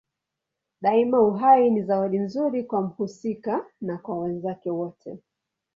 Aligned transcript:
Daima 0.81 1.21
uhai 1.21 1.69
ni 1.71 1.83
zawadi 1.83 2.19
nzuri 2.19 2.63
kwa 2.63 2.81
mhusika 2.81 3.65
na 3.81 3.97
kwa 3.97 4.19
wenzake 4.19 4.69
wote. 4.69 5.17